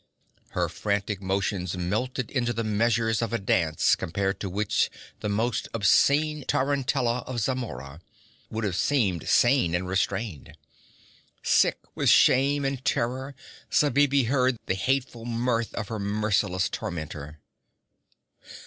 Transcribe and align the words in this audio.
Her 0.57 0.67
frantic 0.67 1.21
motions 1.21 1.77
melted 1.77 2.31
into 2.31 2.53
the 2.53 2.63
measures 2.63 3.21
of 3.21 3.33
a 3.33 3.37
dance 3.37 3.95
compared 3.95 4.39
to 4.39 4.49
which 4.49 4.89
the 5.19 5.29
most 5.29 5.67
obscene 5.75 6.43
tarantella 6.47 7.19
of 7.27 7.39
Zamora 7.39 8.01
would 8.49 8.63
have 8.63 8.75
seemed 8.75 9.27
sane 9.27 9.75
and 9.75 9.87
restrained. 9.87 10.57
Sick 11.43 11.77
with 11.93 12.09
shame 12.09 12.65
and 12.65 12.83
terror 12.83 13.35
Zabibi 13.71 14.23
heard 14.23 14.57
the 14.65 14.73
hateful 14.73 15.23
mirth 15.25 15.71
of 15.75 15.89
her 15.89 15.99
merciless 15.99 16.67
tormentor. 16.67 17.37